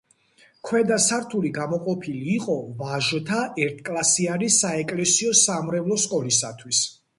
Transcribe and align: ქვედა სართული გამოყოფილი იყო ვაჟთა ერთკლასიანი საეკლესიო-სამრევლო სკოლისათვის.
ქვედა 0.69 0.95
სართული 1.07 1.51
გამოყოფილი 1.57 2.23
იყო 2.37 2.55
ვაჟთა 2.81 3.43
ერთკლასიანი 3.67 4.51
საეკლესიო-სამრევლო 4.59 6.03
სკოლისათვის. 6.09 6.85